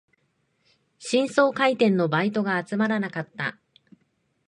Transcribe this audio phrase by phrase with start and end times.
[0.97, 3.59] 新装開店のバイトが集まらなかった